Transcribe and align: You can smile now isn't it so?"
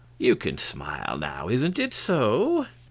You 0.17 0.35
can 0.35 0.57
smile 0.57 1.15
now 1.19 1.47
isn't 1.47 1.77
it 1.77 1.93
so?" 1.93 2.65